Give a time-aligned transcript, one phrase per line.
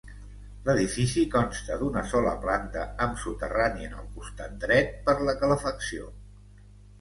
[0.67, 6.11] L'edifici consta d'una sola planta, amb soterrani en el costat dret per la calefacció.